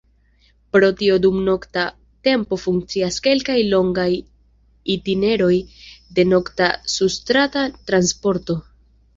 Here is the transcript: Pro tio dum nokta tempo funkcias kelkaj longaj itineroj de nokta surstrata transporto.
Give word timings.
Pro 0.75 0.87
tio 1.01 1.17
dum 1.25 1.35
nokta 1.49 1.83
tempo 2.27 2.59
funkcias 2.61 3.19
kelkaj 3.27 3.59
longaj 3.73 4.07
itineroj 4.95 5.53
de 6.21 6.27
nokta 6.33 6.71
surstrata 6.97 7.69
transporto. 7.93 8.59